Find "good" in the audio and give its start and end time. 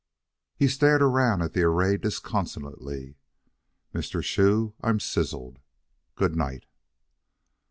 6.15-6.35